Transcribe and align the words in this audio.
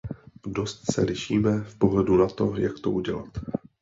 Dost 0.45 0.93
se 0.93 1.01
lišíme 1.01 1.63
v 1.63 1.75
pohledu 1.77 2.17
na 2.17 2.27
to, 2.27 2.53
jak 2.57 2.79
to 2.79 2.91
udělat. 2.91 3.29